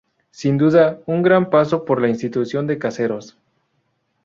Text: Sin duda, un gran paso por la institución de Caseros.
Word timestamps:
Sin 0.31 0.57
duda, 0.57 0.97
un 1.05 1.21
gran 1.21 1.51
paso 1.51 1.85
por 1.85 2.01
la 2.01 2.09
institución 2.09 2.65
de 2.65 2.79
Caseros. 2.79 3.37